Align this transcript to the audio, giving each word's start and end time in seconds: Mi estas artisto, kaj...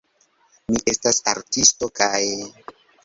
Mi 0.71 0.79
estas 0.93 1.21
artisto, 1.33 1.91
kaj... 2.01 2.23